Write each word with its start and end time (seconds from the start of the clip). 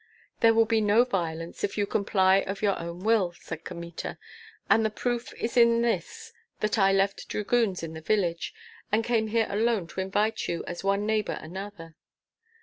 "There 0.39 0.55
will 0.55 0.65
be 0.65 0.81
no 0.81 1.03
violence 1.03 1.63
if 1.63 1.77
you 1.77 1.85
comply 1.85 2.37
of 2.37 2.63
your 2.63 2.75
own 2.79 3.01
will," 3.01 3.33
said 3.39 3.63
Kmita; 3.63 4.17
"and 4.67 4.83
the 4.83 4.89
proof 4.89 5.31
is 5.35 5.55
in 5.55 5.83
this 5.83 6.33
that 6.59 6.79
I 6.79 6.91
left 6.91 7.29
dragoons 7.29 7.83
in 7.83 7.93
the 7.93 8.01
village, 8.01 8.51
and 8.91 9.03
came 9.03 9.27
here 9.27 9.45
alone 9.47 9.85
to 9.89 10.01
invite 10.01 10.47
you 10.47 10.63
as 10.65 10.83
one 10.83 11.05
neighbor 11.05 11.37
another. 11.39 11.97